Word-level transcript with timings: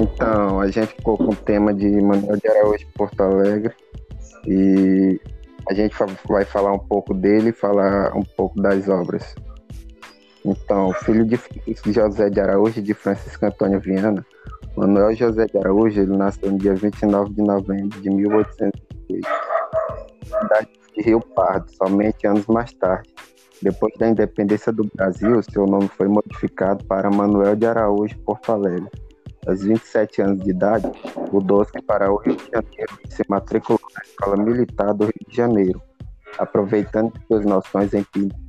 Então, 0.00 0.60
a 0.60 0.70
gente 0.70 0.94
ficou 0.94 1.18
com 1.18 1.32
o 1.32 1.36
tema 1.36 1.74
de 1.74 1.86
Manuel 2.00 2.38
de 2.38 2.48
Araújo 2.48 2.86
Porto 2.94 3.20
Alegre 3.20 3.74
e 4.46 5.20
a 5.68 5.74
gente 5.74 5.94
vai 6.26 6.46
falar 6.46 6.72
um 6.72 6.78
pouco 6.78 7.12
dele 7.12 7.50
e 7.50 7.52
falar 7.52 8.16
um 8.16 8.22
pouco 8.22 8.58
das 8.62 8.88
obras. 8.88 9.34
Então, 10.42 10.94
filho 10.94 11.26
de 11.26 11.38
José 11.92 12.30
de 12.30 12.40
Araújo 12.40 12.78
e 12.78 12.82
de 12.82 12.94
Francisco 12.94 13.44
Antônio 13.44 13.80
Viana, 13.80 14.24
Manuel 14.76 15.14
José 15.14 15.46
de 15.46 15.56
Araújo 15.58 16.00
ele 16.00 16.16
nasceu 16.16 16.50
no 16.50 16.58
dia 16.58 16.74
29 16.74 17.32
de 17.32 17.42
novembro 17.42 18.00
de 18.00 18.10
1806, 18.10 19.20
na 20.30 20.40
cidade 20.40 20.68
de 20.96 21.02
Rio 21.02 21.20
Pardo, 21.20 21.70
somente 21.70 22.26
anos 22.26 22.44
mais 22.46 22.72
tarde. 22.74 23.08
Depois 23.62 23.94
da 23.98 24.08
independência 24.08 24.72
do 24.72 24.90
Brasil, 24.96 25.40
seu 25.44 25.64
nome 25.64 25.88
foi 25.96 26.08
modificado 26.08 26.84
para 26.86 27.08
Manuel 27.08 27.54
de 27.54 27.66
Araújo 27.66 28.18
Porto 28.26 28.50
Alegre. 28.50 28.90
Aos 29.46 29.62
27 29.62 30.22
anos 30.22 30.40
de 30.42 30.50
idade, 30.50 30.90
mudou-se 31.30 31.80
para 31.82 32.12
o 32.12 32.16
Rio 32.16 32.36
de 32.36 32.50
Janeiro 32.50 32.98
e 33.04 33.14
se 33.14 33.22
matriculou 33.28 33.80
na 33.94 34.02
Escola 34.02 34.36
Militar 34.36 34.92
do 34.92 35.04
Rio 35.04 35.28
de 35.28 35.36
Janeiro. 35.36 35.80
Aproveitando 36.36 37.12
suas 37.28 37.44
noções 37.44 37.94
em 37.94 38.04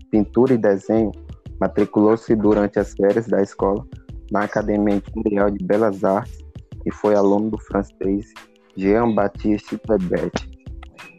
pintura 0.10 0.56
e 0.56 0.58
desenho, 0.58 1.12
matriculou-se 1.60 2.36
durante 2.36 2.80
as 2.80 2.94
férias 2.94 3.28
da 3.28 3.44
escola 3.44 3.86
na 4.32 4.44
Academia 4.44 4.96
Imperial 4.96 5.50
de 5.50 5.64
Belas 5.64 6.04
Artes 6.04 6.40
e 6.86 6.92
foi 6.92 7.16
aluno 7.16 7.52
do 7.52 7.58
francês 7.60 8.34
Jean-Baptiste 8.76 9.80
Lebet. 9.88 10.50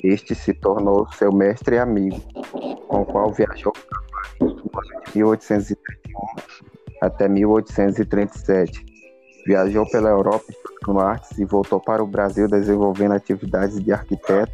Este 0.02 0.34
se 0.34 0.52
tornou 0.54 1.06
seu 1.12 1.32
mestre 1.32 1.76
e 1.76 1.78
amigo, 1.78 2.20
com 2.88 3.00
o 3.00 3.06
qual 3.06 3.32
viajou 3.32 3.72
para 3.72 4.50
Paris 4.72 5.12
de 5.12 5.18
1831 5.18 6.66
até 7.02 7.28
1837. 7.28 8.84
Viajou 9.46 9.88
pela 9.90 10.10
Europa 10.10 10.44
estudando 10.50 11.00
artes 11.00 11.38
e 11.38 11.44
voltou 11.44 11.80
para 11.80 12.02
o 12.02 12.06
Brasil 12.06 12.48
desenvolvendo 12.48 13.12
atividades 13.12 13.82
de 13.82 13.92
arquiteto, 13.92 14.52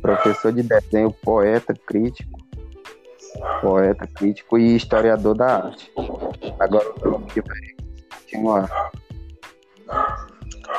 professor 0.00 0.52
de 0.52 0.62
desenho, 0.62 1.12
poeta, 1.22 1.74
crítico, 1.86 2.38
poeta, 3.60 4.06
crítico 4.06 4.58
e 4.58 4.76
historiador 4.76 5.36
da 5.36 5.66
arte. 5.66 5.90
Agora 6.58 6.92
vamos 7.00 7.32
continuar. 7.32 8.90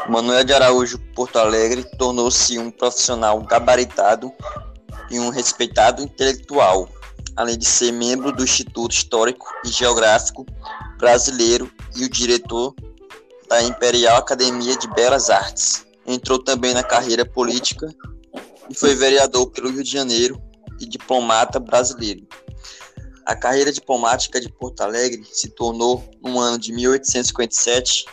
Manuel 0.09 0.43
de 0.43 0.53
Araújo 0.53 0.99
Porto 1.15 1.39
Alegre 1.39 1.83
tornou-se 1.97 2.57
um 2.59 2.69
profissional 2.69 3.39
gabaritado 3.41 4.31
e 5.09 5.19
um 5.19 5.29
respeitado 5.29 6.01
intelectual, 6.01 6.89
além 7.35 7.57
de 7.57 7.65
ser 7.65 7.91
membro 7.91 8.31
do 8.31 8.43
Instituto 8.43 8.91
Histórico 8.91 9.47
e 9.65 9.69
Geográfico 9.69 10.45
Brasileiro 10.97 11.71
e 11.95 12.03
o 12.03 12.09
diretor 12.09 12.73
da 13.47 13.61
Imperial 13.61 14.17
Academia 14.17 14.75
de 14.75 14.87
Belas 14.89 15.29
Artes. 15.29 15.85
Entrou 16.05 16.39
também 16.39 16.73
na 16.73 16.83
carreira 16.83 17.25
política 17.25 17.87
e 18.69 18.75
foi 18.75 18.95
vereador 18.95 19.47
pelo 19.51 19.69
Rio 19.69 19.83
de 19.83 19.91
Janeiro 19.91 20.41
e 20.79 20.85
diplomata 20.85 21.59
brasileiro. 21.59 22.27
A 23.25 23.35
carreira 23.35 23.71
diplomática 23.71 24.39
de 24.39 24.49
Porto 24.49 24.81
Alegre 24.81 25.25
se 25.31 25.49
tornou, 25.49 26.03
no 26.21 26.39
ano 26.39 26.57
de 26.57 26.73
1857, 26.73 28.05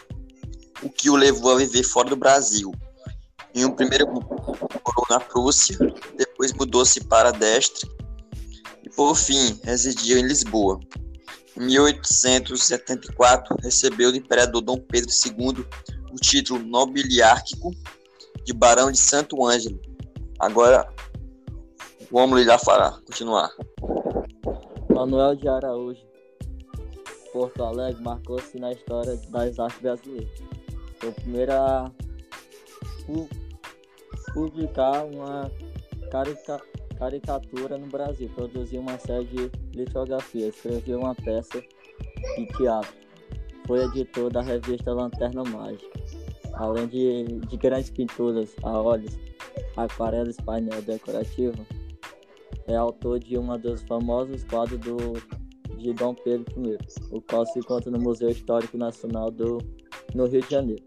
o 0.82 0.88
que 0.88 1.10
o 1.10 1.16
levou 1.16 1.52
a 1.52 1.58
viver 1.58 1.82
fora 1.82 2.08
do 2.08 2.16
Brasil. 2.16 2.72
Em 3.54 3.64
um 3.64 3.72
primeiro 3.72 4.06
morou 4.06 5.06
na 5.10 5.18
Prússia, 5.18 5.76
depois 6.16 6.52
mudou-se 6.52 7.02
para 7.04 7.32
Destre 7.32 7.90
e, 8.84 8.90
por 8.90 9.16
fim, 9.16 9.58
residiu 9.64 10.18
em 10.18 10.22
Lisboa. 10.22 10.78
Em 11.56 11.66
1874, 11.66 13.56
recebeu 13.60 14.12
do 14.12 14.18
imperador 14.18 14.62
Dom 14.62 14.78
Pedro 14.78 15.10
II 15.10 15.66
o 16.12 16.16
título 16.16 16.64
nobiliárquico 16.64 17.72
de 18.44 18.52
Barão 18.52 18.92
de 18.92 18.98
Santo 18.98 19.44
Ângelo. 19.44 19.80
Agora, 20.38 20.88
vamos 22.10 22.46
lá 22.46 22.58
para 22.58 22.92
continuar. 23.04 23.50
Manuel 25.00 25.34
de 25.34 25.48
Araújo, 25.48 26.06
Porto 27.32 27.64
Alegre, 27.64 28.02
marcou-se 28.02 28.58
na 28.58 28.70
história 28.70 29.16
das 29.30 29.58
artes 29.58 29.80
brasileiras. 29.80 30.42
Foi 30.98 31.08
o 31.08 31.12
primeiro 31.14 31.52
a 31.52 31.90
publicar 34.34 35.06
uma 35.06 35.50
carica 36.10 36.60
caricatura 36.98 37.78
no 37.78 37.86
Brasil, 37.86 38.30
produziu 38.34 38.82
uma 38.82 38.98
série 38.98 39.24
de 39.24 39.50
litografias, 39.74 40.54
escreveu 40.54 40.98
uma 40.98 41.14
peça 41.14 41.62
de 42.36 42.46
teatro. 42.58 42.92
Foi 43.66 43.82
editor 43.84 44.30
da 44.30 44.42
revista 44.42 44.92
Lanterna 44.92 45.42
Mágica. 45.44 45.98
Além 46.52 46.86
de, 46.88 47.24
de 47.46 47.56
grandes 47.56 47.88
pinturas 47.88 48.54
a 48.62 48.78
óleos, 48.78 49.18
aquarelas, 49.78 50.36
painel 50.36 50.82
decorativo, 50.82 51.66
é 52.66 52.76
autor 52.76 53.18
de 53.18 53.36
uma 53.36 53.58
dos 53.58 53.82
famosos 53.82 54.44
quadros 54.44 54.78
do, 54.80 54.96
de 55.76 55.92
Dom 55.94 56.14
Pedro 56.14 56.46
I, 56.66 56.78
o 57.10 57.20
qual 57.22 57.46
se 57.46 57.58
encontra 57.58 57.90
no 57.90 57.98
Museu 57.98 58.28
Histórico 58.30 58.76
Nacional 58.76 59.30
do, 59.30 59.58
no 60.14 60.26
Rio 60.26 60.42
de 60.42 60.50
Janeiro. 60.50 60.84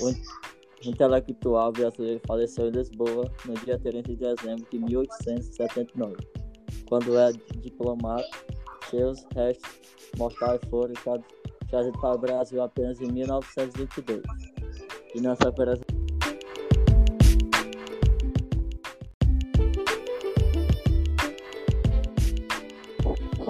O 0.00 0.88
intelectual 0.88 1.72
brasileiro 1.72 2.20
faleceu 2.26 2.68
em 2.68 2.70
Lisboa 2.70 3.30
no 3.44 3.54
dia 3.54 3.78
30 3.78 4.02
de 4.02 4.16
dezembro 4.16 4.66
de 4.70 4.78
1879. 4.78 6.16
Quando 6.88 7.18
é 7.18 7.32
diplomata, 7.60 8.24
seus 8.88 9.26
restos 9.34 9.70
mortais 10.16 10.60
foram 10.70 10.94
trazidos 11.68 12.00
para 12.00 12.14
o 12.14 12.18
Brasil 12.18 12.62
apenas 12.62 13.00
em 13.00 13.12
1922. 13.12 14.22
E 15.14 15.20
nessa 15.20 15.48
operação 15.48 15.84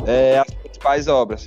é, 0.09 0.39
as 0.39 0.51
principais 0.55 1.07
obras. 1.07 1.47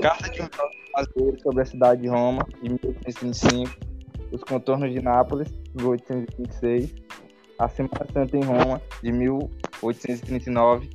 Carta 0.00 0.30
de 0.30 0.40
um 0.40 0.48
brasileiro 0.94 1.40
sobre 1.40 1.62
a 1.62 1.66
cidade 1.66 2.02
de 2.02 2.08
Roma, 2.08 2.46
de 2.62 2.68
1825. 2.68 3.70
Os 4.30 4.42
contornos 4.44 4.92
de 4.92 5.02
Nápoles, 5.02 5.48
de 5.48 5.82
1826. 5.82 6.94
A 7.58 7.68
Semana 7.68 8.06
Santa 8.12 8.36
em 8.36 8.44
Roma, 8.44 8.80
de 9.02 9.10
1839. 9.10 10.90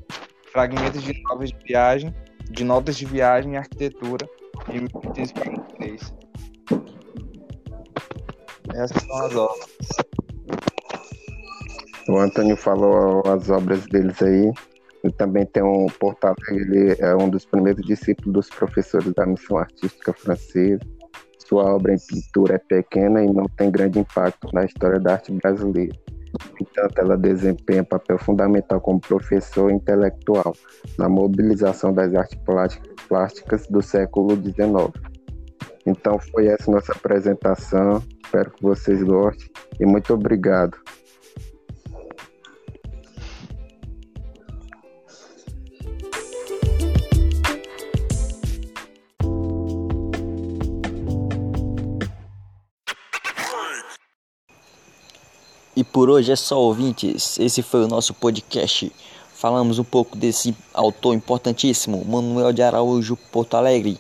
Fragmentos 0.52 1.04
de 1.04 1.22
notas 1.24 1.50
de 1.50 1.58
viagem, 1.66 2.16
de 2.50 2.64
notas 2.64 2.96
de 2.96 3.06
viagem 3.06 3.54
e 3.54 3.58
arquitetura, 3.58 4.30
de 4.68 4.80
1843. 4.80 6.14
Essas 8.76 9.04
são 9.04 9.18
as 9.18 9.36
obras. 9.36 9.68
O 12.08 12.18
Antônio 12.18 12.56
falou 12.56 13.24
as 13.26 13.50
obras 13.50 13.86
deles 13.88 14.22
aí. 14.22 14.52
E 15.04 15.12
também 15.12 15.46
tem 15.46 15.64
um 15.64 15.88
Porto 15.88 16.34
ele 16.50 16.96
é 17.00 17.16
um 17.16 17.30
dos 17.30 17.46
primeiros 17.46 17.84
discípulos 17.86 18.34
dos 18.34 18.50
professores 18.50 19.12
da 19.14 19.26
missão 19.26 19.58
artística 19.58 20.14
francesa. 20.14 20.80
Sua 21.40 21.76
obra 21.76 21.94
em 21.94 21.98
pintura 21.98 22.56
é 22.56 22.58
pequena 22.60 23.24
e 23.24 23.28
não 23.28 23.46
tem 23.58 23.72
grande 23.72 24.00
impacto 24.00 24.48
na 24.54 24.64
história 24.64 25.00
da 25.00 25.14
arte 25.14 25.32
brasileira. 25.34 25.96
Entanto, 26.62 26.98
ela 27.00 27.18
desempenha 27.18 27.84
papel 27.84 28.18
fundamental 28.18 28.80
como 28.80 29.02
professor 29.02 29.72
intelectual 29.72 30.56
na 30.98 31.10
mobilização 31.10 31.92
das 31.92 32.14
artes 32.14 32.40
plásticas 33.08 33.68
do 33.68 33.82
século 33.82 34.36
XIX. 34.36 34.92
Então, 35.86 36.20
foi 36.20 36.48
essa 36.48 36.72
nossa 36.72 36.94
apresentação. 36.94 38.02
Espero 38.24 38.52
que 38.52 38.64
vocês 38.64 39.04
gostem 39.04 39.50
e 39.80 39.86
muito 39.86 40.14
obrigado. 40.14 40.78
E 55.82 55.84
por 55.84 56.12
hoje 56.12 56.32
é 56.32 56.36
só, 56.36 56.60
ouvintes. 56.60 57.40
Esse 57.40 57.64
foi 57.64 57.84
o 57.84 57.88
nosso 57.88 58.14
podcast. 58.14 58.92
Falamos 59.34 59.80
um 59.80 59.84
pouco 59.84 60.16
desse 60.16 60.56
autor 60.76 61.16
importantíssimo, 61.16 62.06
Manuel 62.06 62.54
de 62.54 62.62
Araújo 62.62 63.18
Porto 63.32 63.58
Alegre. 63.58 64.00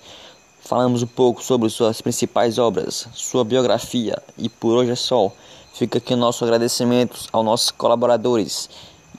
Falamos 0.59 1.01
um 1.01 1.07
pouco 1.07 1.43
sobre 1.43 1.67
suas 1.71 1.99
principais 1.99 2.59
obras, 2.59 3.07
sua 3.15 3.43
biografia. 3.43 4.21
E 4.37 4.47
por 4.47 4.75
hoje 4.75 4.91
é 4.91 4.95
só. 4.95 5.31
Fica 5.73 5.97
aqui 5.97 6.15
nosso 6.15 6.43
agradecimento 6.43 7.19
aos 7.33 7.43
nossos 7.43 7.71
colaboradores 7.71 8.69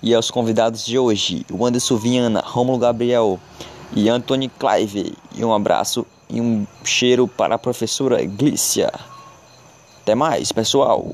e 0.00 0.14
aos 0.14 0.30
convidados 0.30 0.86
de 0.86 0.96
hoje, 0.96 1.44
o 1.50 1.66
Anderson 1.66 1.96
Viana, 1.96 2.44
Romulo 2.46 2.78
Gabriel 2.78 3.40
e 3.92 4.08
Anthony 4.08 4.48
Clive. 4.48 5.14
E 5.34 5.44
um 5.44 5.52
abraço 5.52 6.06
e 6.30 6.40
um 6.40 6.64
cheiro 6.84 7.26
para 7.26 7.56
a 7.56 7.58
professora 7.58 8.24
Glícia. 8.24 8.92
Até 10.02 10.16
mais, 10.16 10.50
pessoal! 10.50 11.04